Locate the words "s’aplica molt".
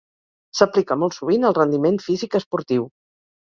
0.59-1.17